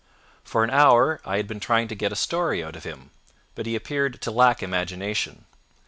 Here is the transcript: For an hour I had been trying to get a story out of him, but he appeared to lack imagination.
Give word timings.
For 0.43 0.63
an 0.63 0.71
hour 0.71 1.21
I 1.25 1.37
had 1.37 1.45
been 1.47 1.59
trying 1.59 1.87
to 1.89 1.93
get 1.95 2.11
a 2.11 2.15
story 2.15 2.63
out 2.63 2.75
of 2.75 2.85
him, 2.85 3.11
but 3.53 3.67
he 3.67 3.75
appeared 3.75 4.19
to 4.23 4.31
lack 4.31 4.63
imagination. 4.63 5.45